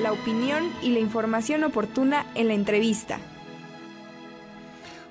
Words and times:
la 0.00 0.12
opinión 0.12 0.70
y 0.82 0.90
la 0.90 0.98
información 0.98 1.64
oportuna 1.64 2.26
en 2.34 2.48
la 2.48 2.54
entrevista. 2.54 3.18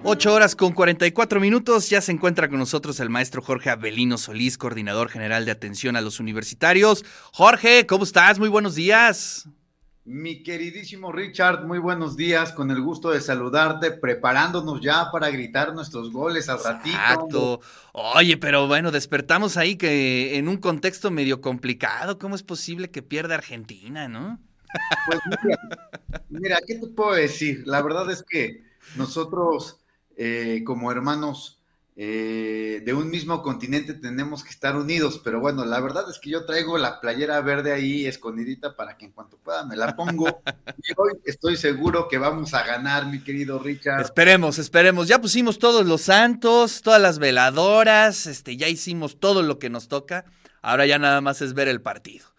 8 0.03 0.33
horas 0.33 0.55
con 0.55 0.73
44 0.73 1.39
minutos, 1.39 1.89
ya 1.89 1.99
se 1.99 2.11
encuentra 2.11 2.47
con 2.47 2.59
nosotros 2.59 2.99
el 2.99 3.09
maestro 3.09 3.41
Jorge 3.41 3.71
Abelino 3.71 4.19
Solís, 4.19 4.57
coordinador 4.57 5.09
general 5.09 5.45
de 5.45 5.51
atención 5.51 5.95
a 5.95 6.01
los 6.01 6.19
universitarios. 6.19 7.03
Jorge, 7.33 7.87
¿cómo 7.87 8.03
estás? 8.03 8.37
Muy 8.37 8.49
buenos 8.49 8.75
días. 8.75 9.49
Mi 10.03 10.43
queridísimo 10.43 11.11
Richard, 11.11 11.65
muy 11.65 11.79
buenos 11.79 12.15
días, 12.15 12.51
con 12.51 12.69
el 12.69 12.79
gusto 12.81 13.09
de 13.09 13.19
saludarte, 13.19 13.89
preparándonos 13.89 14.79
ya 14.79 15.09
para 15.11 15.31
gritar 15.31 15.73
nuestros 15.73 16.11
goles 16.11 16.47
al 16.47 16.63
ratito. 16.63 16.95
Exacto. 16.95 17.61
Oye, 17.93 18.37
pero 18.37 18.67
bueno, 18.67 18.91
despertamos 18.91 19.57
ahí 19.57 19.77
que 19.77 20.37
en 20.37 20.47
un 20.47 20.57
contexto 20.57 21.09
medio 21.09 21.41
complicado, 21.41 22.19
¿cómo 22.19 22.35
es 22.35 22.43
posible 22.43 22.91
que 22.91 23.01
pierda 23.01 23.33
Argentina, 23.33 24.07
no? 24.07 24.39
Pues 25.07 25.19
mira, 25.43 25.59
mira, 26.29 26.57
¿qué 26.65 26.75
te 26.75 26.87
puedo 26.87 27.13
decir? 27.13 27.63
La 27.65 27.81
verdad 27.81 28.09
es 28.11 28.23
que 28.23 28.63
nosotros 28.95 29.79
eh, 30.17 30.63
como 30.65 30.91
hermanos 30.91 31.59
eh, 31.97 32.81
de 32.85 32.93
un 32.93 33.09
mismo 33.09 33.41
continente 33.41 33.93
tenemos 33.93 34.43
que 34.43 34.49
estar 34.49 34.75
unidos, 34.75 35.21
pero 35.23 35.39
bueno, 35.39 35.63
la 35.63 35.79
verdad 35.79 36.03
es 36.09 36.19
que 36.19 36.29
yo 36.29 36.45
traigo 36.45 36.77
la 36.77 36.99
playera 36.99 37.39
verde 37.39 37.71
ahí 37.71 38.05
escondidita 38.05 38.75
para 38.75 38.97
que 38.97 39.05
en 39.05 39.11
cuanto 39.11 39.37
pueda 39.37 39.65
me 39.65 39.77
la 39.77 39.95
pongo. 39.95 40.41
y 40.77 40.91
hoy 40.97 41.13
estoy 41.23 41.55
seguro 41.55 42.09
que 42.09 42.17
vamos 42.17 42.53
a 42.53 42.65
ganar, 42.65 43.05
mi 43.05 43.23
querido 43.23 43.59
Richard. 43.59 44.01
Esperemos, 44.01 44.57
esperemos. 44.59 45.07
Ya 45.07 45.21
pusimos 45.21 45.57
todos 45.57 45.85
los 45.85 46.01
santos, 46.01 46.81
todas 46.81 47.01
las 47.01 47.17
veladoras, 47.17 48.27
este, 48.27 48.57
ya 48.57 48.67
hicimos 48.67 49.19
todo 49.19 49.41
lo 49.41 49.57
que 49.57 49.69
nos 49.69 49.87
toca. 49.87 50.25
Ahora 50.61 50.85
ya 50.85 50.99
nada 50.99 51.21
más 51.21 51.41
es 51.41 51.53
ver 51.53 51.69
el 51.69 51.81
partido. 51.81 52.34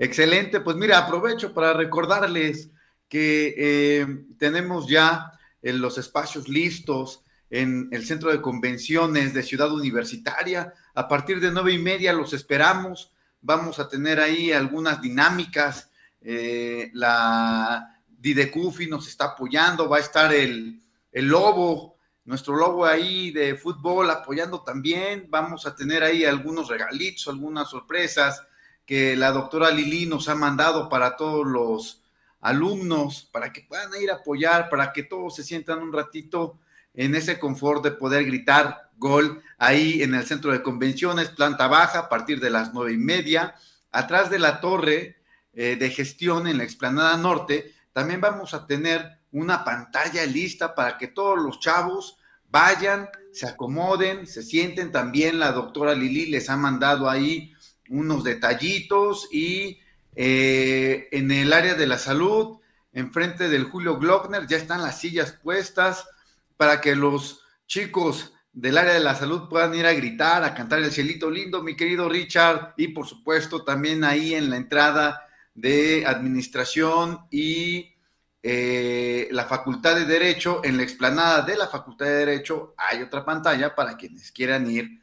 Excelente, 0.00 0.60
pues 0.60 0.78
mira, 0.78 0.96
aprovecho 0.96 1.52
para 1.52 1.74
recordarles 1.74 2.70
que 3.06 3.54
eh, 3.58 4.06
tenemos 4.38 4.88
ya 4.88 5.30
en 5.60 5.82
los 5.82 5.98
espacios 5.98 6.48
listos 6.48 7.22
en 7.50 7.90
el 7.92 8.06
centro 8.06 8.32
de 8.32 8.40
convenciones 8.40 9.34
de 9.34 9.42
Ciudad 9.42 9.70
Universitaria. 9.70 10.72
A 10.94 11.06
partir 11.06 11.38
de 11.38 11.50
nueve 11.50 11.74
y 11.74 11.78
media 11.78 12.14
los 12.14 12.32
esperamos. 12.32 13.12
Vamos 13.42 13.78
a 13.78 13.90
tener 13.90 14.20
ahí 14.20 14.52
algunas 14.52 15.02
dinámicas. 15.02 15.90
Eh, 16.22 16.90
la 16.94 18.00
Didecufi 18.08 18.86
nos 18.86 19.06
está 19.06 19.26
apoyando. 19.26 19.86
Va 19.86 19.98
a 19.98 20.00
estar 20.00 20.32
el, 20.32 20.80
el 21.12 21.26
Lobo, 21.26 21.98
nuestro 22.24 22.56
Lobo 22.56 22.86
ahí 22.86 23.32
de 23.32 23.54
fútbol 23.54 24.08
apoyando 24.08 24.62
también. 24.62 25.26
Vamos 25.28 25.66
a 25.66 25.76
tener 25.76 26.02
ahí 26.02 26.24
algunos 26.24 26.68
regalitos, 26.68 27.28
algunas 27.28 27.68
sorpresas 27.68 28.46
que 28.90 29.14
la 29.14 29.30
doctora 29.30 29.70
Lili 29.70 30.04
nos 30.06 30.28
ha 30.28 30.34
mandado 30.34 30.88
para 30.88 31.14
todos 31.16 31.46
los 31.46 32.02
alumnos, 32.40 33.28
para 33.30 33.52
que 33.52 33.60
puedan 33.60 33.88
ir 34.02 34.10
a 34.10 34.16
apoyar, 34.16 34.68
para 34.68 34.92
que 34.92 35.04
todos 35.04 35.36
se 35.36 35.44
sientan 35.44 35.78
un 35.78 35.92
ratito 35.92 36.58
en 36.94 37.14
ese 37.14 37.38
confort 37.38 37.84
de 37.84 37.92
poder 37.92 38.24
gritar 38.24 38.90
gol 38.96 39.44
ahí 39.58 40.02
en 40.02 40.12
el 40.16 40.26
centro 40.26 40.50
de 40.50 40.64
convenciones, 40.64 41.28
planta 41.28 41.68
baja, 41.68 42.00
a 42.00 42.08
partir 42.08 42.40
de 42.40 42.50
las 42.50 42.74
nueve 42.74 42.94
y 42.94 42.96
media, 42.96 43.54
atrás 43.92 44.28
de 44.28 44.40
la 44.40 44.60
torre 44.60 45.22
eh, 45.52 45.76
de 45.76 45.90
gestión 45.90 46.48
en 46.48 46.58
la 46.58 46.64
explanada 46.64 47.16
norte, 47.16 47.72
también 47.92 48.20
vamos 48.20 48.54
a 48.54 48.66
tener 48.66 49.20
una 49.30 49.62
pantalla 49.62 50.26
lista 50.26 50.74
para 50.74 50.98
que 50.98 51.06
todos 51.06 51.38
los 51.38 51.60
chavos 51.60 52.16
vayan, 52.50 53.08
se 53.30 53.46
acomoden, 53.46 54.26
se 54.26 54.42
sienten. 54.42 54.90
También 54.90 55.38
la 55.38 55.52
doctora 55.52 55.94
Lili 55.94 56.26
les 56.26 56.50
ha 56.50 56.56
mandado 56.56 57.08
ahí 57.08 57.54
unos 57.90 58.24
detallitos 58.24 59.28
y 59.30 59.80
eh, 60.16 61.08
en 61.12 61.30
el 61.30 61.52
área 61.52 61.74
de 61.74 61.86
la 61.86 61.98
salud, 61.98 62.58
enfrente 62.92 63.48
del 63.48 63.64
Julio 63.64 63.98
Glockner, 63.98 64.46
ya 64.46 64.56
están 64.56 64.82
las 64.82 64.98
sillas 64.98 65.32
puestas 65.32 66.08
para 66.56 66.80
que 66.80 66.96
los 66.96 67.42
chicos 67.66 68.32
del 68.52 68.78
área 68.78 68.94
de 68.94 69.00
la 69.00 69.14
salud 69.14 69.48
puedan 69.48 69.74
ir 69.74 69.86
a 69.86 69.92
gritar, 69.92 70.42
a 70.44 70.54
cantar 70.54 70.80
el 70.80 70.90
cielito 70.90 71.30
lindo, 71.30 71.62
mi 71.62 71.76
querido 71.76 72.08
Richard, 72.08 72.74
y 72.76 72.88
por 72.88 73.06
supuesto 73.06 73.64
también 73.64 74.02
ahí 74.04 74.34
en 74.34 74.50
la 74.50 74.56
entrada 74.56 75.26
de 75.54 76.04
administración 76.06 77.20
y 77.30 77.94
eh, 78.42 79.28
la 79.32 79.44
Facultad 79.44 79.96
de 79.96 80.06
Derecho, 80.06 80.62
en 80.64 80.76
la 80.76 80.82
explanada 80.82 81.42
de 81.42 81.56
la 81.56 81.68
Facultad 81.68 82.06
de 82.06 82.26
Derecho 82.26 82.74
hay 82.76 83.02
otra 83.02 83.24
pantalla 83.24 83.74
para 83.74 83.96
quienes 83.96 84.32
quieran 84.32 84.70
ir 84.70 85.00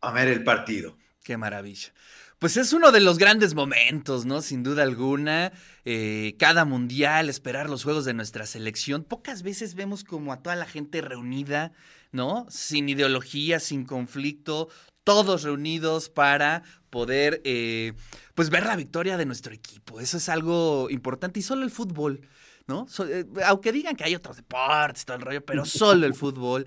a 0.00 0.12
ver 0.12 0.28
el 0.28 0.42
partido. 0.42 0.96
Qué 1.22 1.36
maravilla. 1.36 1.92
Pues 2.40 2.56
es 2.56 2.72
uno 2.72 2.90
de 2.90 3.00
los 3.00 3.18
grandes 3.18 3.52
momentos, 3.52 4.24
¿no? 4.24 4.40
Sin 4.40 4.62
duda 4.62 4.82
alguna. 4.82 5.52
Eh, 5.84 6.36
cada 6.38 6.64
mundial, 6.64 7.28
esperar 7.28 7.68
los 7.68 7.84
juegos 7.84 8.06
de 8.06 8.14
nuestra 8.14 8.46
selección. 8.46 9.04
Pocas 9.04 9.42
veces 9.42 9.74
vemos 9.74 10.04
como 10.04 10.32
a 10.32 10.42
toda 10.42 10.56
la 10.56 10.64
gente 10.64 11.02
reunida, 11.02 11.72
¿no? 12.12 12.46
Sin 12.48 12.88
ideología, 12.88 13.60
sin 13.60 13.84
conflicto, 13.84 14.70
todos 15.04 15.42
reunidos 15.42 16.08
para 16.08 16.62
poder, 16.88 17.42
eh, 17.44 17.92
pues, 18.34 18.48
ver 18.48 18.64
la 18.64 18.76
victoria 18.76 19.18
de 19.18 19.26
nuestro 19.26 19.52
equipo. 19.52 20.00
Eso 20.00 20.16
es 20.16 20.30
algo 20.30 20.88
importante. 20.88 21.40
Y 21.40 21.42
solo 21.42 21.66
el 21.66 21.70
fútbol, 21.70 22.26
¿no? 22.66 22.86
Eh, 23.06 23.26
aunque 23.44 23.70
digan 23.70 23.96
que 23.96 24.04
hay 24.04 24.14
otros 24.14 24.38
deportes, 24.38 25.04
todo 25.04 25.18
el 25.18 25.22
rollo, 25.24 25.44
pero 25.44 25.66
solo 25.66 26.06
el 26.06 26.14
fútbol 26.14 26.66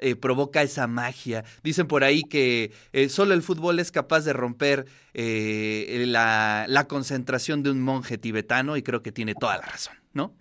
eh, 0.00 0.14
provoca 0.14 0.62
esa 0.62 0.86
magia. 0.86 1.44
Dicen 1.64 1.88
por 1.88 2.04
ahí 2.04 2.22
que 2.22 2.72
eh, 2.92 3.08
solo 3.08 3.34
el 3.34 3.42
fútbol 3.42 3.80
es 3.80 3.90
capaz 3.90 4.20
de 4.20 4.32
romper 4.32 4.86
eh, 5.12 6.04
la, 6.06 6.66
la, 6.68 6.86
concentración 6.86 7.64
de 7.64 7.70
un 7.70 7.80
monje 7.80 8.16
tibetano 8.16 8.76
y 8.76 8.82
creo 8.84 9.02
que 9.02 9.10
tiene 9.10 9.34
toda 9.34 9.56
la 9.56 9.66
razón, 9.66 9.94
¿no? 10.12 10.36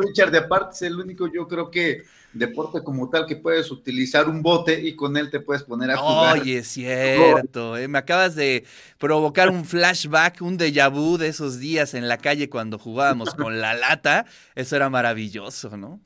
Richard, 0.00 0.32
de 0.32 0.38
aparte 0.38 0.74
es 0.74 0.82
el 0.82 0.98
único, 0.98 1.28
yo 1.32 1.46
creo 1.46 1.70
que 1.70 2.02
deporte 2.32 2.82
como 2.82 3.08
tal 3.08 3.26
que 3.26 3.36
puedes 3.36 3.70
utilizar 3.70 4.28
un 4.28 4.42
bote 4.42 4.80
y 4.80 4.96
con 4.96 5.16
él 5.16 5.30
te 5.30 5.38
puedes 5.38 5.62
poner 5.62 5.92
a 5.92 5.96
jugar. 5.96 6.40
Oye, 6.40 6.58
es 6.58 6.68
cierto, 6.68 7.74
me 7.88 7.98
acabas 7.98 8.34
de 8.34 8.64
provocar 8.98 9.48
un 9.48 9.64
flashback, 9.64 10.42
un 10.42 10.58
déjà 10.58 10.90
vu 10.90 11.18
de 11.18 11.28
esos 11.28 11.60
días 11.60 11.94
en 11.94 12.08
la 12.08 12.18
calle 12.18 12.48
cuando 12.48 12.80
jugábamos 12.80 13.32
con 13.34 13.60
la 13.60 13.74
lata, 13.74 14.26
eso 14.56 14.74
era 14.74 14.90
maravilloso, 14.90 15.76
¿no? 15.76 16.00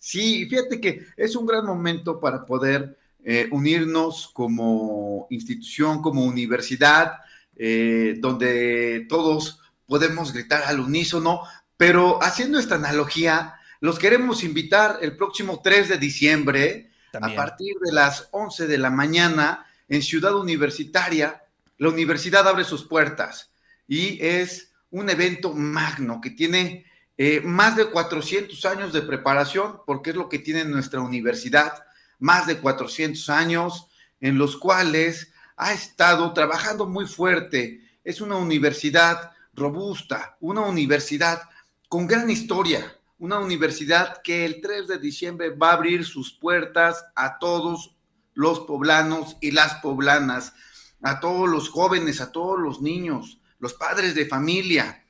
Sí, 0.00 0.46
fíjate 0.46 0.80
que 0.80 1.06
es 1.14 1.36
un 1.36 1.46
gran 1.46 1.66
momento 1.66 2.18
para 2.18 2.46
poder 2.46 2.98
eh, 3.22 3.48
unirnos 3.52 4.30
como 4.32 5.26
institución, 5.28 6.00
como 6.00 6.24
universidad, 6.24 7.18
eh, 7.54 8.16
donde 8.18 9.04
todos 9.10 9.60
podemos 9.86 10.32
gritar 10.32 10.62
al 10.64 10.80
unísono, 10.80 11.42
pero 11.76 12.22
haciendo 12.22 12.58
esta 12.58 12.76
analogía, 12.76 13.56
los 13.80 13.98
queremos 13.98 14.42
invitar 14.42 14.98
el 15.02 15.16
próximo 15.16 15.60
3 15.62 15.90
de 15.90 15.98
diciembre, 15.98 16.90
a 17.12 17.34
partir 17.34 17.74
de 17.84 17.92
las 17.92 18.28
11 18.30 18.66
de 18.66 18.78
la 18.78 18.88
mañana, 18.88 19.66
en 19.88 20.00
Ciudad 20.00 20.34
Universitaria. 20.34 21.42
La 21.76 21.90
universidad 21.90 22.48
abre 22.48 22.64
sus 22.64 22.84
puertas 22.84 23.50
y 23.86 24.18
es 24.24 24.72
un 24.90 25.10
evento 25.10 25.52
magno 25.52 26.20
que 26.20 26.30
tiene 26.30 26.86
eh, 27.22 27.42
más 27.42 27.76
de 27.76 27.84
400 27.84 28.64
años 28.64 28.94
de 28.94 29.02
preparación, 29.02 29.82
porque 29.84 30.08
es 30.08 30.16
lo 30.16 30.30
que 30.30 30.38
tiene 30.38 30.64
nuestra 30.64 31.02
universidad, 31.02 31.84
más 32.18 32.46
de 32.46 32.56
400 32.56 33.28
años 33.28 33.88
en 34.20 34.38
los 34.38 34.56
cuales 34.56 35.30
ha 35.58 35.74
estado 35.74 36.32
trabajando 36.32 36.86
muy 36.86 37.04
fuerte. 37.04 37.82
Es 38.04 38.22
una 38.22 38.38
universidad 38.38 39.32
robusta, 39.52 40.38
una 40.40 40.62
universidad 40.62 41.42
con 41.90 42.06
gran 42.06 42.30
historia, 42.30 42.96
una 43.18 43.38
universidad 43.38 44.22
que 44.22 44.46
el 44.46 44.62
3 44.62 44.88
de 44.88 44.98
diciembre 44.98 45.50
va 45.50 45.72
a 45.72 45.74
abrir 45.74 46.06
sus 46.06 46.32
puertas 46.32 47.04
a 47.14 47.38
todos 47.38 47.98
los 48.32 48.60
poblanos 48.60 49.36
y 49.42 49.50
las 49.50 49.74
poblanas, 49.82 50.54
a 51.02 51.20
todos 51.20 51.50
los 51.50 51.68
jóvenes, 51.68 52.22
a 52.22 52.32
todos 52.32 52.58
los 52.58 52.80
niños, 52.80 53.42
los 53.58 53.74
padres 53.74 54.14
de 54.14 54.24
familia, 54.24 55.04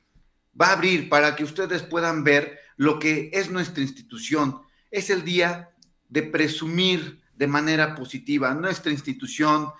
va 0.59 0.67
a 0.67 0.73
abrir 0.73 1.09
para 1.09 1.35
que 1.35 1.43
ustedes 1.43 1.83
puedan 1.83 2.23
ver 2.23 2.59
lo 2.77 2.99
que 2.99 3.29
es 3.33 3.49
nuestra 3.49 3.83
institución. 3.83 4.61
Es 4.89 5.09
el 5.09 5.23
día 5.23 5.71
de 6.09 6.23
presumir 6.23 7.21
de 7.35 7.47
manera 7.47 7.95
positiva 7.95 8.53
nuestra 8.53 8.91
institución, 8.91 9.71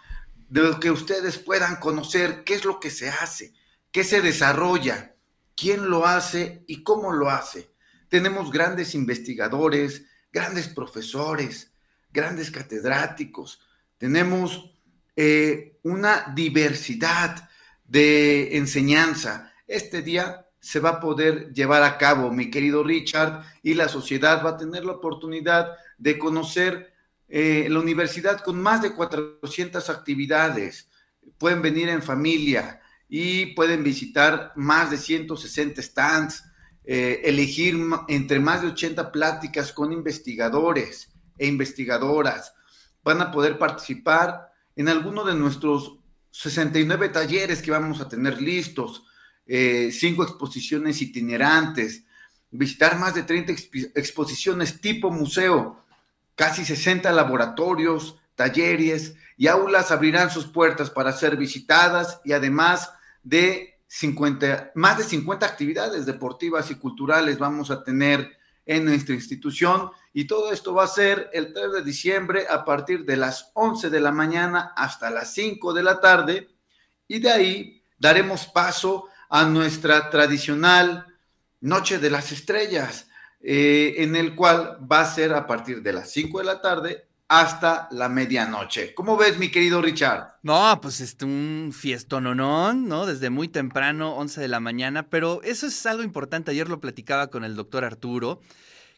de 0.50 0.78
que 0.82 0.92
ustedes 0.92 1.38
puedan 1.38 1.78
conocer 1.78 2.44
qué 2.44 2.56
es 2.56 2.66
lo 2.66 2.80
que 2.80 2.90
se 2.90 3.10
hace, 3.10 3.54
qué 3.92 4.04
se 4.04 4.22
desarrolla, 4.22 5.16
quién 5.56 5.90
lo 5.90 6.06
hace 6.06 6.64
y 6.68 6.84
cómo 6.84 7.12
lo 7.12 7.30
hace. 7.30 7.72
Tenemos 8.10 8.52
grandes 8.52 8.96
investigadores, 8.96 10.06
grandes 10.32 10.68
profesores, 10.68 11.72
grandes 12.12 12.52
catedráticos, 12.52 13.62
tenemos 13.98 14.74
eh, 15.16 15.78
una 15.84 16.34
diversidad 16.34 17.50
de 17.86 18.58
enseñanza. 18.58 19.54
Este 19.68 20.02
día 20.02 20.48
se 20.62 20.80
va 20.80 20.90
a 20.90 21.00
poder 21.00 21.52
llevar 21.54 21.82
a 21.84 21.98
cabo, 21.98 22.32
mi 22.32 22.52
querido 22.52 22.84
Richard, 22.84 23.44
y 23.64 23.74
la 23.74 23.90
sociedad 23.90 24.46
va 24.46 24.52
a 24.52 24.58
tener 24.58 24.86
la 24.86 24.94
oportunidad 24.94 25.76
de 25.98 26.20
conocer 26.20 26.94
eh, 27.28 27.68
la 27.68 27.80
universidad 27.80 28.42
con 28.42 28.62
más 28.62 28.82
de 28.84 28.94
400 28.94 29.90
actividades. 29.90 30.88
Pueden 31.40 31.64
venir 31.64 31.90
en 31.90 32.04
familia 32.04 32.80
y 33.10 33.48
pueden 33.48 33.84
visitar 33.84 34.54
más 34.56 34.92
de 34.92 34.98
160 34.98 35.82
stands, 35.82 36.44
eh, 36.84 37.22
elegir 37.24 37.76
entre 38.08 38.40
más 38.40 38.62
de 38.62 38.68
80 38.68 39.12
pláticas 39.12 39.74
con 39.74 39.92
investigadores 39.92 41.12
e 41.40 41.48
investigadoras. 41.48 42.54
Van 43.04 43.20
a 43.20 43.32
poder 43.32 43.58
participar 43.58 44.52
en 44.76 44.90
alguno 44.90 45.24
de 45.24 45.34
nuestros 45.34 45.98
69 46.30 47.10
talleres 47.10 47.64
que 47.64 47.72
vamos 47.72 48.00
a 48.00 48.08
tener 48.08 48.40
listos, 48.40 49.04
eh, 49.54 49.92
cinco 49.92 50.24
exposiciones 50.24 51.02
itinerantes, 51.02 52.06
visitar 52.52 52.98
más 52.98 53.14
de 53.14 53.24
30 53.24 53.52
exposiciones 53.96 54.80
tipo 54.80 55.12
museo, 55.12 55.84
casi 56.36 56.64
60 56.64 57.12
laboratorios, 57.12 58.16
talleres 58.36 59.16
y 59.36 59.48
aulas 59.48 59.92
abrirán 59.92 60.32
sus 60.32 60.46
puertas 60.46 60.90
para 60.90 61.12
ser 61.12 61.36
visitadas 61.36 62.22
y 62.24 62.32
además 62.32 62.94
de 63.24 63.78
50, 63.88 64.72
más 64.76 64.98
de 65.00 65.04
50 65.04 65.46
actividades 65.46 66.06
deportivas 66.06 66.72
y 66.72 66.76
culturales 66.76 67.38
vamos 67.38 67.72
a 67.72 67.84
tener 67.84 68.38
en 68.66 68.86
nuestra 68.86 69.16
institución. 69.16 69.92
Y 70.14 70.28
todo 70.28 70.54
esto 70.54 70.74
va 70.74 70.86
a 70.86 70.88
ser 70.88 71.30
el 71.34 71.52
3 71.52 71.74
de 71.74 71.84
diciembre 71.84 72.46
a 72.50 72.64
partir 72.64 73.04
de 73.04 73.18
las 73.18 73.52
11 73.56 73.90
de 73.90 74.00
la 74.00 74.14
mañana 74.14 74.72
hasta 74.78 75.10
las 75.10 75.34
5 75.34 75.74
de 75.74 75.84
la 75.84 76.00
tarde. 76.00 76.48
Y 77.10 77.20
de 77.20 77.32
ahí 77.32 77.84
daremos 78.00 78.46
paso 78.46 79.10
a 79.32 79.46
nuestra 79.46 80.10
tradicional 80.10 81.08
Noche 81.62 82.00
de 82.00 82.10
las 82.10 82.32
Estrellas, 82.34 83.08
eh, 83.40 83.96
en 84.00 84.16
el 84.16 84.36
cual 84.36 84.78
va 84.92 85.02
a 85.02 85.06
ser 85.06 85.34
a 85.34 85.48
partir 85.48 85.82
de 85.82 85.94
las 85.94 86.12
5 86.12 86.40
de 86.40 86.46
la 86.46 86.60
tarde 86.60 87.08
hasta 87.30 87.88
la 87.92 88.10
medianoche. 88.10 88.94
¿Cómo 88.94 89.16
ves, 89.16 89.38
mi 89.40 89.50
querido 89.50 89.82
Richard? 89.82 90.36
No, 90.44 90.78
pues 90.82 90.96
es 90.96 91.12
este, 91.12 91.24
un 91.24 91.72
fiestononón, 91.74 92.90
¿no? 92.90 93.06
Desde 93.06 93.30
muy 93.30 93.48
temprano, 93.48 94.16
11 94.18 94.42
de 94.42 94.48
la 94.50 94.60
mañana, 94.60 95.08
pero 95.08 95.42
eso 95.44 95.66
es 95.66 95.86
algo 95.86 96.04
importante. 96.04 96.52
Ayer 96.52 96.68
lo 96.68 96.82
platicaba 96.82 97.28
con 97.28 97.46
el 97.46 97.56
doctor 97.56 97.86
Arturo, 97.86 98.42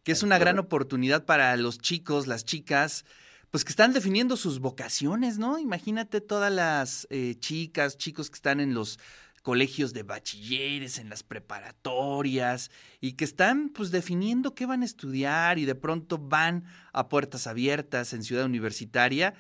que 0.04 0.14
es 0.14 0.24
una 0.24 0.40
gran 0.40 0.58
oportunidad 0.58 1.26
para 1.26 1.56
los 1.58 1.78
chicos, 1.78 2.26
las 2.26 2.44
chicas, 2.44 3.06
pues 3.52 3.64
que 3.64 3.70
están 3.70 3.94
definiendo 3.94 4.36
sus 4.36 4.58
vocaciones, 4.58 5.38
¿no? 5.38 5.60
Imagínate 5.60 6.22
todas 6.22 6.52
las 6.52 7.06
eh, 7.12 7.36
chicas, 7.38 8.00
chicos 8.00 8.32
que 8.32 8.36
están 8.36 8.60
en 8.60 8.74
los 8.74 8.98
colegios 9.44 9.94
de 9.94 10.04
bachilleres, 10.04 10.98
en 10.98 11.10
las 11.10 11.22
preparatorias, 11.22 12.72
y 13.00 13.14
que 13.14 13.26
están 13.26 13.70
pues 13.70 13.92
definiendo 13.92 14.56
qué 14.56 14.66
van 14.66 14.82
a 14.82 14.86
estudiar 14.86 15.60
y 15.60 15.66
de 15.66 15.76
pronto 15.76 16.18
van 16.18 16.64
a 16.94 17.10
puertas 17.10 17.46
abiertas 17.46 18.14
en 18.14 18.24
Ciudad 18.24 18.46
Universitaria 18.46 19.36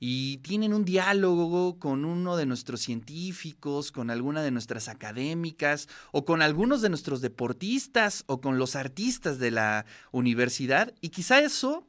y 0.00 0.38
tienen 0.38 0.72
un 0.72 0.84
diálogo 0.84 1.78
con 1.80 2.04
uno 2.04 2.36
de 2.36 2.46
nuestros 2.46 2.80
científicos, 2.80 3.90
con 3.90 4.10
alguna 4.10 4.42
de 4.42 4.52
nuestras 4.52 4.86
académicas 4.86 5.88
o 6.12 6.24
con 6.24 6.40
algunos 6.40 6.80
de 6.80 6.88
nuestros 6.88 7.20
deportistas 7.20 8.22
o 8.26 8.40
con 8.40 8.58
los 8.58 8.76
artistas 8.76 9.40
de 9.40 9.50
la 9.50 9.86
universidad 10.12 10.94
y 11.00 11.08
quizá 11.08 11.40
eso, 11.40 11.84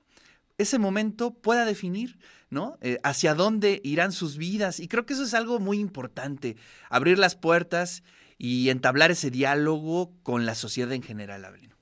ese 0.57 0.79
momento 0.79 1.35
pueda 1.35 1.65
definir 1.65 2.17
¿no? 2.49 2.77
Eh, 2.81 2.97
hacia 3.03 3.33
dónde 3.35 3.81
irán 3.83 4.11
sus 4.11 4.37
vidas. 4.37 4.79
Y 4.79 4.87
creo 4.87 5.05
que 5.05 5.13
eso 5.13 5.23
es 5.23 5.33
algo 5.33 5.59
muy 5.59 5.79
importante, 5.79 6.57
abrir 6.89 7.19
las 7.19 7.35
puertas 7.35 8.03
y 8.37 8.69
entablar 8.69 9.11
ese 9.11 9.29
diálogo 9.29 10.13
con 10.23 10.45
la 10.45 10.55
sociedad 10.55 10.91
en 10.93 11.03
general, 11.03 11.45
Abelino. 11.45 11.75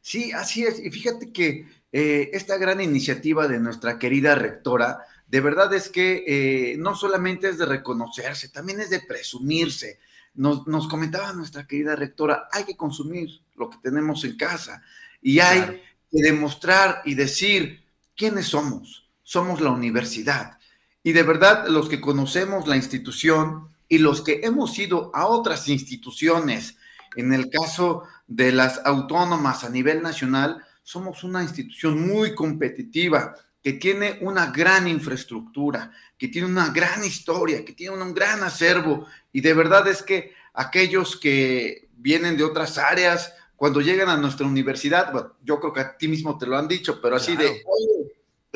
Sí, 0.00 0.32
así 0.32 0.62
es. 0.62 0.78
Y 0.78 0.90
fíjate 0.90 1.32
que 1.32 1.68
eh, 1.92 2.30
esta 2.32 2.56
gran 2.58 2.80
iniciativa 2.80 3.48
de 3.48 3.58
nuestra 3.58 3.98
querida 3.98 4.34
rectora, 4.36 5.00
de 5.26 5.40
verdad 5.40 5.74
es 5.74 5.88
que 5.88 6.24
eh, 6.26 6.76
no 6.78 6.94
solamente 6.94 7.48
es 7.48 7.58
de 7.58 7.66
reconocerse, 7.66 8.48
también 8.48 8.80
es 8.80 8.90
de 8.90 9.00
presumirse. 9.00 9.98
Nos, 10.34 10.66
nos, 10.66 10.86
comentaba 10.86 11.32
nuestra 11.32 11.66
querida 11.66 11.96
rectora, 11.96 12.46
hay 12.52 12.64
que 12.64 12.76
consumir 12.76 13.30
lo 13.56 13.70
que 13.70 13.78
tenemos 13.82 14.22
en 14.24 14.36
casa 14.36 14.82
y 15.22 15.40
hay 15.40 15.82
que 16.10 16.22
demostrar 16.22 17.00
y 17.04 17.14
decir 17.14 17.82
quiénes 18.14 18.46
somos 18.46 19.05
somos 19.26 19.60
la 19.60 19.70
universidad. 19.70 20.56
Y 21.02 21.12
de 21.12 21.24
verdad, 21.24 21.66
los 21.66 21.88
que 21.88 22.00
conocemos 22.00 22.68
la 22.68 22.76
institución 22.76 23.68
y 23.88 23.98
los 23.98 24.22
que 24.22 24.40
hemos 24.44 24.78
ido 24.78 25.10
a 25.14 25.26
otras 25.26 25.68
instituciones, 25.68 26.76
en 27.16 27.32
el 27.32 27.50
caso 27.50 28.04
de 28.28 28.52
las 28.52 28.80
autónomas 28.84 29.64
a 29.64 29.68
nivel 29.68 30.00
nacional, 30.00 30.64
somos 30.84 31.24
una 31.24 31.42
institución 31.42 32.06
muy 32.06 32.36
competitiva, 32.36 33.34
que 33.60 33.72
tiene 33.72 34.18
una 34.20 34.52
gran 34.52 34.86
infraestructura, 34.86 35.90
que 36.16 36.28
tiene 36.28 36.46
una 36.46 36.68
gran 36.68 37.02
historia, 37.04 37.64
que 37.64 37.72
tiene 37.72 38.00
un 38.00 38.14
gran 38.14 38.44
acervo. 38.44 39.08
Y 39.32 39.40
de 39.40 39.54
verdad 39.54 39.88
es 39.88 40.04
que 40.04 40.34
aquellos 40.54 41.16
que 41.16 41.88
vienen 41.96 42.36
de 42.36 42.44
otras 42.44 42.78
áreas, 42.78 43.32
cuando 43.56 43.80
llegan 43.80 44.08
a 44.08 44.16
nuestra 44.16 44.46
universidad, 44.46 45.12
yo 45.42 45.58
creo 45.58 45.72
que 45.72 45.80
a 45.80 45.96
ti 45.96 46.06
mismo 46.06 46.38
te 46.38 46.46
lo 46.46 46.56
han 46.56 46.68
dicho, 46.68 47.00
pero 47.00 47.16
así 47.16 47.34
de, 47.34 47.64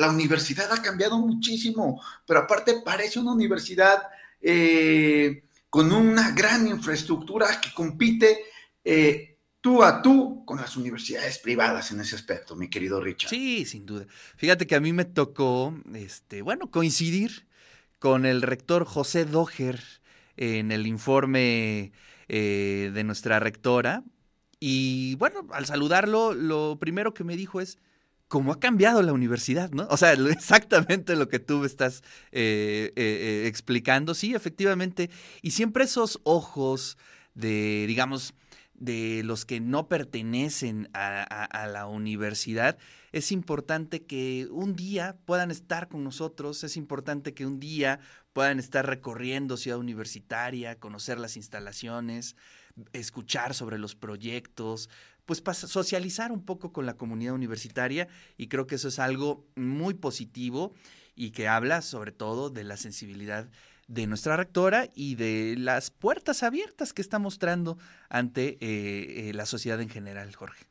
la 0.01 0.09
universidad 0.09 0.71
ha 0.71 0.81
cambiado 0.81 1.19
muchísimo, 1.19 2.01
pero 2.25 2.41
aparte 2.41 2.81
parece 2.83 3.19
una 3.19 3.31
universidad 3.31 4.01
eh, 4.41 5.43
con 5.69 5.91
una 5.91 6.31
gran 6.31 6.67
infraestructura 6.67 7.61
que 7.61 7.71
compite 7.73 8.39
eh, 8.83 9.37
tú 9.61 9.83
a 9.83 10.01
tú 10.01 10.43
con 10.43 10.57
las 10.57 10.75
universidades 10.75 11.37
privadas 11.37 11.91
en 11.91 12.01
ese 12.01 12.15
aspecto, 12.15 12.55
mi 12.55 12.69
querido 12.69 12.99
Richard. 12.99 13.29
Sí, 13.29 13.63
sin 13.65 13.85
duda. 13.85 14.07
Fíjate 14.35 14.65
que 14.65 14.75
a 14.75 14.81
mí 14.81 14.91
me 14.91 15.05
tocó, 15.05 15.73
este, 15.93 16.41
bueno, 16.41 16.71
coincidir 16.71 17.47
con 17.99 18.25
el 18.25 18.41
rector 18.41 18.85
José 18.85 19.25
Doger 19.25 19.79
en 20.35 20.71
el 20.71 20.87
informe 20.87 21.91
eh, 22.27 22.89
de 22.93 23.03
nuestra 23.03 23.39
rectora. 23.39 24.03
Y 24.59 25.15
bueno, 25.15 25.47
al 25.51 25.67
saludarlo, 25.67 26.33
lo 26.33 26.77
primero 26.79 27.13
que 27.13 27.23
me 27.23 27.37
dijo 27.37 27.61
es, 27.61 27.77
cómo 28.31 28.53
ha 28.53 28.61
cambiado 28.61 29.01
la 29.01 29.11
universidad, 29.11 29.71
¿no? 29.71 29.87
O 29.89 29.97
sea, 29.97 30.13
exactamente 30.31 31.17
lo 31.17 31.27
que 31.27 31.39
tú 31.39 31.65
estás 31.65 32.01
eh, 32.31 32.93
eh, 32.95 33.43
eh, 33.43 33.47
explicando, 33.47 34.13
sí, 34.13 34.33
efectivamente. 34.33 35.09
Y 35.41 35.51
siempre 35.51 35.83
esos 35.83 36.21
ojos 36.23 36.97
de, 37.35 37.83
digamos, 37.87 38.33
de 38.73 39.21
los 39.25 39.43
que 39.43 39.59
no 39.59 39.89
pertenecen 39.89 40.89
a, 40.93 41.67
la 41.73 41.87
universidad, 41.87 42.77
es 43.11 43.33
importante 43.33 44.05
que 44.05 44.47
un 44.49 44.77
día 44.77 45.17
puedan 45.25 45.51
estar 45.51 45.89
con 45.89 46.05
nosotros, 46.05 46.63
es 46.63 46.77
importante 46.77 47.33
que 47.33 47.45
un 47.45 47.59
día 47.59 47.99
puedan 48.31 48.59
estar 48.59 48.87
recorriendo 48.87 49.57
Ciudad 49.57 49.77
Universitaria, 49.77 50.79
conocer 50.79 51.19
las 51.19 51.35
instalaciones, 51.35 52.37
escuchar 52.93 53.53
sobre 53.53 53.77
los 53.77 53.95
proyectos, 53.95 54.89
pues 55.25 55.41
socializar 55.57 56.31
un 56.31 56.43
poco 56.43 56.73
con 56.73 56.85
la 56.85 56.95
comunidad 56.95 57.33
universitaria 57.33 58.07
y 58.37 58.47
creo 58.47 58.67
que 58.67 58.75
eso 58.75 58.87
es 58.87 58.99
algo 58.99 59.45
muy 59.55 59.93
positivo 59.93 60.73
y 61.15 61.31
que 61.31 61.47
habla 61.47 61.81
sobre 61.81 62.11
todo 62.11 62.49
de 62.49 62.63
la 62.63 62.77
sensibilidad 62.77 63.49
de 63.87 64.07
nuestra 64.07 64.37
rectora 64.37 64.89
y 64.95 65.15
de 65.15 65.55
las 65.57 65.91
puertas 65.91 66.43
abiertas 66.43 66.93
que 66.93 67.01
está 67.01 67.19
mostrando 67.19 67.77
ante 68.09 68.57
eh, 68.61 69.29
eh, 69.29 69.33
la 69.33 69.45
sociedad 69.45 69.81
en 69.81 69.89
general, 69.89 70.33
Jorge. 70.33 70.65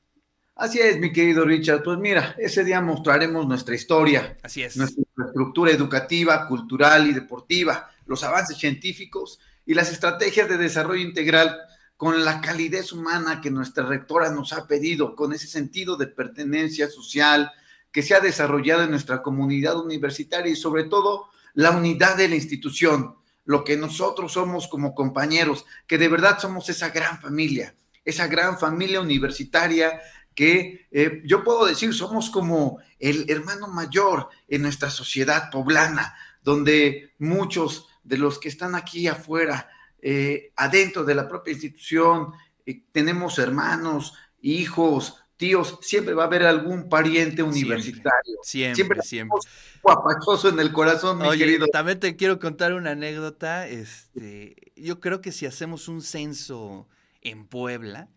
Así 0.57 0.79
es, 0.79 0.99
mi 0.99 1.13
querido 1.13 1.45
Richard. 1.45 1.83
Pues 1.83 1.99
mira, 1.99 2.35
ese 2.39 2.65
día 2.65 2.81
mostraremos 2.81 3.47
nuestra 3.47 3.75
historia. 3.75 4.37
Así 4.43 4.63
es. 4.63 4.77
Nuestra 4.77 5.03
estructura 5.27 5.71
educativa, 5.71 6.47
cultural 6.47 7.09
y 7.09 7.13
deportiva, 7.13 7.91
los 8.07 8.25
avances 8.25 8.59
científicos 8.59 9.39
y 9.65 9.75
las 9.75 9.91
estrategias 9.91 10.49
de 10.49 10.59
desarrollo 10.59 11.01
integral 11.01 11.57
con 12.01 12.25
la 12.25 12.41
calidez 12.41 12.93
humana 12.93 13.43
que 13.43 13.51
nuestra 13.51 13.85
rectora 13.85 14.31
nos 14.31 14.55
ha 14.55 14.67
pedido, 14.67 15.15
con 15.15 15.35
ese 15.35 15.47
sentido 15.47 15.99
de 15.99 16.07
pertenencia 16.07 16.89
social 16.89 17.53
que 17.93 18.03
se 18.03 18.15
ha 18.15 18.21
desarrollado 18.21 18.85
en 18.85 18.91
nuestra 18.91 19.21
comunidad 19.21 19.79
universitaria 19.79 20.51
y 20.51 20.57
sobre 20.57 20.85
todo 20.85 21.27
la 21.53 21.73
unidad 21.73 22.17
de 22.17 22.29
la 22.29 22.37
institución, 22.37 23.17
lo 23.45 23.65
que 23.65 23.77
nosotros 23.77 24.33
somos 24.33 24.67
como 24.67 24.95
compañeros, 24.95 25.67
que 25.87 25.99
de 25.99 26.09
verdad 26.09 26.39
somos 26.39 26.71
esa 26.71 26.89
gran 26.89 27.21
familia, 27.21 27.75
esa 28.03 28.29
gran 28.29 28.59
familia 28.59 29.03
universitaria 29.03 30.01
que 30.35 30.89
eh, 30.91 31.21
yo 31.27 31.45
puedo 31.45 31.67
decir 31.67 31.93
somos 31.93 32.31
como 32.31 32.79
el 32.99 33.29
hermano 33.29 33.69
mayor 33.69 34.31
en 34.49 34.63
nuestra 34.63 34.89
sociedad 34.89 35.51
poblana, 35.51 36.15
donde 36.43 37.13
muchos 37.19 37.89
de 38.05 38.17
los 38.17 38.39
que 38.39 38.49
están 38.49 38.75
aquí 38.75 39.07
afuera 39.07 39.69
eh, 40.03 40.53
adentro 40.57 41.05
de 41.05 41.15
la 41.15 41.29
propia 41.29 41.53
institución, 41.53 42.33
eh, 42.67 42.83
tenemos 42.93 43.39
hermanos, 43.39 44.15
hijos, 44.41 45.17
tíos, 45.37 45.79
siempre 45.83 46.15
va 46.15 46.25
a 46.25 46.27
haber 46.27 46.45
algún 46.45 46.89
pariente 46.89 47.43
universitario. 47.43 48.37
Siempre, 48.43 49.03
siempre. 49.03 49.39
Guapachoso 49.83 50.51
en 50.51 50.61
el 50.61 50.73
corazón, 50.73 51.19
mi 51.19 51.39
querido. 51.39 51.67
También 51.69 51.99
te 51.99 52.17
quiero 52.17 52.39
contar 52.39 52.75
una 52.75 52.91
anécdota. 52.91 53.67
Este, 53.67 54.73
yo 54.77 55.01
creo 55.01 55.21
que 55.21 55.33
si 55.33 55.47
hacemos 55.47 55.89
un 55.89 56.03
censo 56.03 56.89
en 57.23 57.47
Puebla, 57.47 58.09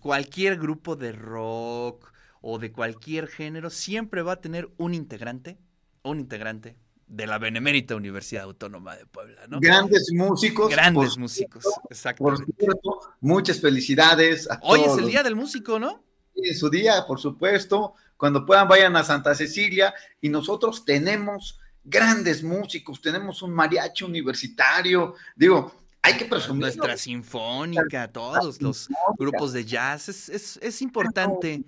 cualquier 0.00 0.58
grupo 0.58 0.96
de 0.96 1.12
rock 1.12 2.12
o 2.42 2.58
de 2.58 2.72
cualquier 2.72 3.26
género 3.26 3.70
siempre 3.70 4.22
va 4.22 4.32
a 4.32 4.40
tener 4.40 4.68
un 4.76 4.94
integrante, 4.94 5.58
un 6.02 6.20
integrante 6.20 6.76
de 7.06 7.26
la 7.26 7.38
Benemérita 7.38 7.94
Universidad 7.94 8.44
Autónoma 8.44 8.96
de 8.96 9.06
Puebla, 9.06 9.46
¿no? 9.48 9.60
Grandes 9.60 10.10
músicos. 10.12 10.70
Grandes 10.70 11.16
músicos, 11.16 11.64
exacto. 11.88 12.24
Por 12.24 12.38
supuesto, 12.38 13.00
muchas 13.20 13.60
felicidades. 13.60 14.50
A 14.50 14.58
Hoy 14.62 14.80
es 14.80 14.98
el 14.98 15.06
Día 15.06 15.22
del 15.22 15.36
Músico, 15.36 15.78
¿no? 15.78 16.02
Es 16.34 16.58
su 16.58 16.68
día, 16.68 17.06
por 17.06 17.18
supuesto. 17.18 17.94
Cuando 18.16 18.44
puedan, 18.44 18.68
vayan 18.68 18.96
a 18.96 19.04
Santa 19.04 19.34
Cecilia 19.34 19.94
y 20.20 20.28
nosotros 20.28 20.84
tenemos 20.84 21.58
grandes 21.84 22.42
músicos, 22.42 23.00
tenemos 23.00 23.42
un 23.42 23.52
mariachi 23.52 24.04
universitario. 24.04 25.14
Digo, 25.34 25.72
hay 26.02 26.16
que 26.16 26.24
presumir. 26.24 26.62
Nuestra 26.62 26.96
sinfónica, 26.96 28.08
todos 28.08 28.60
los 28.60 28.88
grupos 29.18 29.52
de 29.52 29.64
jazz. 29.64 30.08
Es, 30.08 30.58
es, 30.60 30.82
importante 30.82 31.62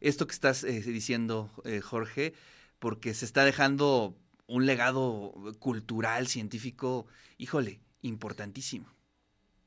esto 0.00 0.26
que 0.26 0.32
estás 0.32 0.64
eh, 0.64 0.80
diciendo, 0.80 1.50
eh, 1.64 1.80
Jorge, 1.80 2.34
porque 2.78 3.14
se 3.14 3.24
está 3.24 3.44
dejando 3.44 4.16
un 4.46 4.66
legado 4.66 5.34
cultural, 5.58 6.26
científico, 6.26 7.06
híjole, 7.38 7.80
importantísimo. 8.02 8.86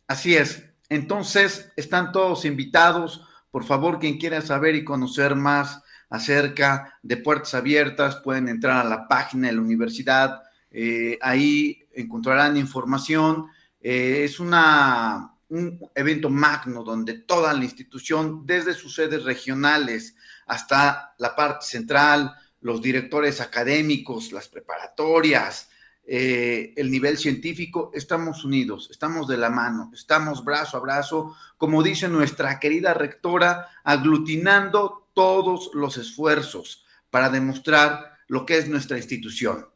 Así 0.07 0.35
es. 0.35 0.63
Entonces, 0.89 1.71
están 1.75 2.11
todos 2.11 2.45
invitados. 2.45 3.21
Por 3.51 3.63
favor, 3.63 3.99
quien 3.99 4.17
quiera 4.17 4.41
saber 4.41 4.75
y 4.75 4.83
conocer 4.83 5.35
más 5.35 5.83
acerca 6.09 6.97
de 7.03 7.17
Puertas 7.17 7.53
Abiertas, 7.53 8.17
pueden 8.17 8.47
entrar 8.47 8.85
a 8.85 8.89
la 8.89 9.07
página 9.07 9.47
de 9.47 9.53
la 9.53 9.61
universidad. 9.61 10.41
Eh, 10.71 11.17
ahí 11.21 11.83
encontrarán 11.93 12.57
información. 12.57 13.47
Eh, 13.79 14.23
es 14.23 14.39
una, 14.39 15.33
un 15.49 15.79
evento 15.93 16.29
magno 16.29 16.83
donde 16.83 17.19
toda 17.19 17.53
la 17.53 17.63
institución, 17.63 18.45
desde 18.45 18.73
sus 18.73 18.95
sedes 18.95 19.23
regionales 19.23 20.15
hasta 20.47 21.13
la 21.19 21.35
parte 21.35 21.65
central, 21.65 22.33
los 22.61 22.81
directores 22.81 23.41
académicos, 23.41 24.31
las 24.31 24.47
preparatorias, 24.47 25.69
eh, 26.11 26.73
el 26.75 26.89
nivel 26.89 27.17
científico, 27.17 27.91
estamos 27.93 28.43
unidos, 28.43 28.89
estamos 28.91 29.27
de 29.27 29.37
la 29.37 29.51
mano, 29.51 29.91
estamos 29.93 30.43
brazo 30.43 30.77
a 30.77 30.79
brazo, 30.79 31.35
como 31.57 31.83
dice 31.83 32.07
nuestra 32.07 32.59
querida 32.59 32.95
rectora, 32.95 33.67
aglutinando 33.83 35.09
todos 35.13 35.69
los 35.73 35.97
esfuerzos 35.97 36.83
para 37.11 37.29
demostrar 37.29 38.17
lo 38.27 38.45
que 38.45 38.57
es 38.57 38.67
nuestra 38.67 38.97
institución. 38.97 39.67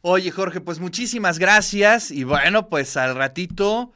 Oye, 0.00 0.32
Jorge, 0.32 0.60
pues 0.60 0.80
muchísimas 0.80 1.38
gracias 1.38 2.10
y 2.10 2.24
bueno, 2.24 2.68
pues 2.68 2.96
al 2.96 3.14
ratito 3.14 3.92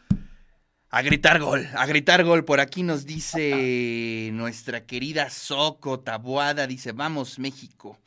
a 0.97 1.03
gritar 1.03 1.39
gol, 1.41 1.69
a 1.77 1.85
gritar 1.85 2.25
gol. 2.25 2.47
Por 2.47 2.59
aquí 2.59 2.83
nos 2.83 3.05
dice 3.05 4.31
nuestra 4.33 4.87
querida 4.87 5.29
Soco 5.29 6.01
Tabuada, 6.01 6.67
dice, 6.67 6.93
vamos 6.93 7.39
México. 7.39 7.99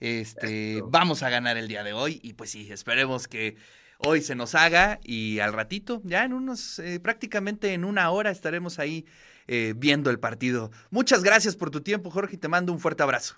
Este, 0.00 0.82
vamos 0.84 1.22
a 1.22 1.30
ganar 1.30 1.56
el 1.56 1.66
día 1.66 1.82
de 1.82 1.94
hoy 1.94 2.20
y 2.22 2.34
pues 2.34 2.50
sí, 2.50 2.70
esperemos 2.70 3.26
que 3.26 3.56
hoy 4.04 4.20
se 4.20 4.34
nos 4.34 4.54
haga 4.54 5.00
y 5.02 5.38
al 5.38 5.54
ratito, 5.54 6.02
ya 6.04 6.24
en 6.24 6.34
unos, 6.34 6.78
eh, 6.78 7.00
prácticamente 7.00 7.72
en 7.72 7.86
una 7.86 8.10
hora 8.10 8.30
estaremos 8.30 8.78
ahí 8.78 9.06
eh, 9.46 9.72
viendo 9.74 10.10
el 10.10 10.18
partido. 10.18 10.70
Muchas 10.90 11.22
gracias 11.22 11.56
por 11.56 11.70
tu 11.70 11.80
tiempo, 11.80 12.10
Jorge, 12.10 12.34
y 12.34 12.38
te 12.38 12.48
mando 12.48 12.70
un 12.70 12.80
fuerte 12.80 13.02
abrazo. 13.02 13.36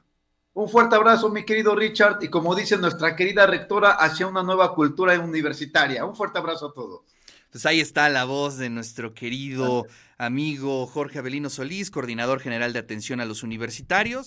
Un 0.55 0.69
fuerte 0.69 0.97
abrazo, 0.97 1.29
mi 1.29 1.45
querido 1.45 1.77
Richard, 1.77 2.19
y 2.21 2.29
como 2.31 2.57
dice 2.57 2.77
nuestra 2.77 3.15
querida 3.15 3.47
rectora, 3.47 3.93
hacia 3.93 4.27
una 4.27 4.43
nueva 4.43 4.75
cultura 4.75 5.17
universitaria. 5.21 6.05
Un 6.05 6.17
fuerte 6.17 6.41
abrazo 6.41 6.71
a 6.71 6.73
todos. 6.73 7.03
Pues 7.51 7.65
ahí 7.65 7.81
está 7.81 8.09
la 8.11 8.25
voz 8.25 8.59
de 8.59 8.69
nuestro 8.69 9.15
querido 9.15 9.87
amigo 10.19 10.87
Jorge 10.87 11.19
Avelino 11.19 11.49
Solís, 11.49 11.91
coordinador 11.91 12.41
general 12.41 12.75
de 12.75 12.81
atención 12.81 13.21
a 13.21 13.25
los 13.25 13.43
universitarios. 13.43 14.27